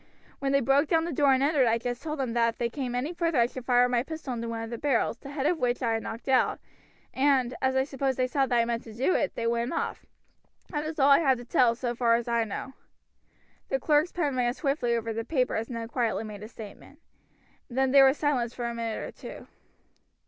When 0.39 0.51
they 0.51 0.61
broke 0.61 0.87
down 0.87 1.05
the 1.05 1.11
door 1.13 1.31
and 1.31 1.43
entered 1.43 1.67
I 1.67 1.77
just 1.77 2.01
told 2.01 2.17
them 2.17 2.33
that 2.33 2.49
if 2.55 2.57
they 2.57 2.71
came 2.71 2.95
any 2.95 3.13
further 3.13 3.37
I 3.39 3.45
should 3.45 3.65
fire 3.67 3.87
my 3.87 4.01
pistol 4.01 4.33
into 4.33 4.49
one 4.49 4.63
of 4.63 4.71
the 4.71 4.79
barrels, 4.79 5.19
the 5.19 5.29
head 5.29 5.45
of 5.45 5.59
which 5.59 5.83
I 5.83 5.93
had 5.93 6.01
knocked 6.01 6.27
out, 6.27 6.59
and, 7.13 7.53
as 7.61 7.75
I 7.75 7.83
suppose 7.83 8.15
they 8.15 8.25
saw 8.25 8.47
that 8.47 8.57
I 8.57 8.65
meant 8.65 8.81
to 8.85 8.95
do 8.95 9.13
it, 9.13 9.35
they 9.35 9.45
went 9.45 9.73
off. 9.73 10.07
That 10.69 10.85
is 10.85 10.97
all 10.97 11.11
I 11.11 11.19
have 11.19 11.37
to 11.37 11.45
tell, 11.45 11.75
so 11.75 11.93
far 11.93 12.15
as 12.15 12.27
I 12.27 12.45
know." 12.45 12.73
The 13.69 13.79
clerk's 13.79 14.11
pen 14.11 14.35
ran 14.35 14.55
swiftly 14.55 14.95
over 14.95 15.13
the 15.13 15.23
paper 15.23 15.55
as 15.55 15.69
Ned 15.69 15.89
quietly 15.89 16.23
made 16.23 16.41
his 16.41 16.49
statement. 16.51 16.97
Then 17.69 17.91
there 17.91 18.03
was 18.05 18.17
a 18.17 18.19
silence 18.19 18.55
for 18.55 18.65
a 18.65 18.73
minute 18.73 19.03
or 19.07 19.11
two. 19.11 19.45